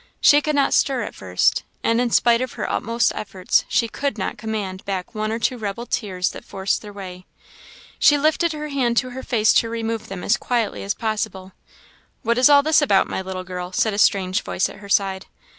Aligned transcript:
She 0.19 0.41
could 0.41 0.55
not 0.55 0.73
stir 0.73 1.03
at 1.03 1.13
first, 1.13 1.61
and, 1.83 2.01
in 2.01 2.09
spite 2.09 2.41
of 2.41 2.53
her 2.53 2.67
utmost 2.67 3.11
efforts, 3.13 3.65
she 3.69 3.87
could 3.87 4.17
not 4.17 4.35
command 4.35 4.83
back 4.83 5.13
one 5.13 5.31
or 5.31 5.37
two 5.37 5.59
rebel 5.59 5.85
tears 5.85 6.31
that 6.31 6.43
forced 6.43 6.81
their 6.81 6.91
way; 6.91 7.27
she 7.99 8.17
lifted 8.17 8.51
her 8.51 8.69
hand 8.69 8.97
to 8.97 9.11
her 9.11 9.21
face 9.21 9.53
to 9.53 9.69
remove 9.69 10.07
them 10.07 10.23
as 10.23 10.37
quietly 10.37 10.81
as 10.81 10.95
possible. 10.95 11.51
"What 12.23 12.39
is 12.39 12.49
all 12.49 12.63
this 12.63 12.81
about, 12.81 13.05
my 13.07 13.21
little 13.21 13.43
girl?" 13.43 13.71
said 13.73 13.93
a 13.93 13.99
strange 13.99 14.41
voice 14.41 14.69
at 14.69 14.77
her 14.79 14.89
side. 14.89 15.27